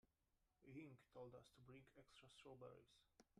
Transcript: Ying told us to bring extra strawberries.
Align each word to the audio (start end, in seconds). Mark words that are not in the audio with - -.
Ying 0.63 0.97
told 1.13 1.35
us 1.35 1.51
to 1.53 1.61
bring 1.61 1.83
extra 1.95 2.27
strawberries. 2.27 3.03